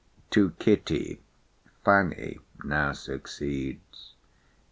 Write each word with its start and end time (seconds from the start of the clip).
To 0.31 0.49
Kitty, 0.57 1.21
Fanny 1.85 2.39
now 2.63 2.89
fucceeds. 2.89 4.13